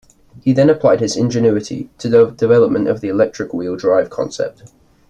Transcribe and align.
He 0.41 0.51
then 0.51 0.67
applied 0.71 0.99
his 0.99 1.15
ingenuity 1.15 1.91
to 1.99 2.09
the 2.09 2.31
development 2.31 2.87
of 2.87 3.01
the 3.01 3.09
electric 3.09 3.53
wheel 3.53 3.75
drive 3.75 4.09
concept. 4.09 4.71